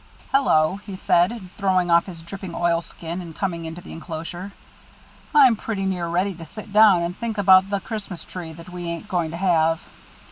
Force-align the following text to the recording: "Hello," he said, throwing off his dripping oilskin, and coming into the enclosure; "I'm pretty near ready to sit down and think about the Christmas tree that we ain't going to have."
"Hello," 0.31 0.77
he 0.77 0.95
said, 0.95 1.51
throwing 1.59 1.91
off 1.91 2.07
his 2.07 2.23
dripping 2.23 2.55
oilskin, 2.55 3.21
and 3.21 3.35
coming 3.35 3.65
into 3.65 3.81
the 3.81 3.91
enclosure; 3.91 4.51
"I'm 5.31 5.55
pretty 5.55 5.85
near 5.85 6.07
ready 6.07 6.33
to 6.33 6.45
sit 6.45 6.73
down 6.73 7.03
and 7.03 7.15
think 7.15 7.37
about 7.37 7.69
the 7.69 7.81
Christmas 7.81 8.25
tree 8.25 8.51
that 8.53 8.69
we 8.69 8.85
ain't 8.85 9.07
going 9.07 9.29
to 9.29 9.37
have." 9.37 9.79